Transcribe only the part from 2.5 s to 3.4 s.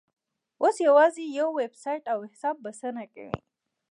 بسنه کوي.